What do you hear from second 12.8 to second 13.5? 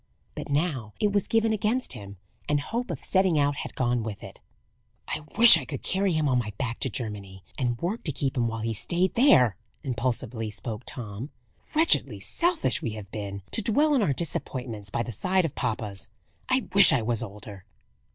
we have been,